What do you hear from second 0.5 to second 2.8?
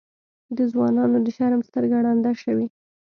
د ځوانانو د شرم سترګه ړنده شوې.